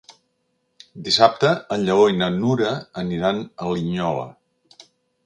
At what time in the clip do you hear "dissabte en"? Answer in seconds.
1.07-1.83